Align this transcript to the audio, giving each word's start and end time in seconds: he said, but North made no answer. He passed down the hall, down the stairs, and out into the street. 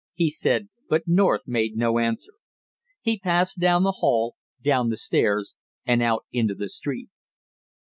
he 0.15 0.31
said, 0.31 0.67
but 0.89 1.03
North 1.05 1.43
made 1.45 1.75
no 1.77 1.99
answer. 1.99 2.31
He 3.01 3.19
passed 3.19 3.59
down 3.59 3.83
the 3.83 3.97
hall, 3.99 4.33
down 4.59 4.89
the 4.89 4.97
stairs, 4.97 5.53
and 5.85 6.01
out 6.01 6.25
into 6.31 6.55
the 6.55 6.69
street. 6.69 7.09